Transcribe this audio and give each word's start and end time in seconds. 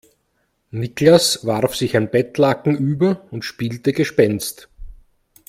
Niklas 0.71 1.45
warf 1.45 1.75
sich 1.75 1.95
ein 1.95 2.09
Bettlaken 2.09 2.75
über 2.75 3.27
und 3.29 3.45
spielte 3.45 3.93
Gespenst. 3.93 4.67